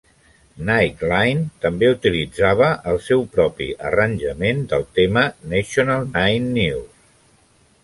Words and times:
"Nightline" 0.69 1.43
també 1.65 1.91
utilitzava 1.95 2.69
el 2.93 2.97
seu 3.09 3.23
propi 3.37 3.69
arranjament 3.91 4.65
del 4.73 4.89
tema 5.01 5.29
"National 5.55 6.11
Nine 6.19 6.53
News". 6.59 6.93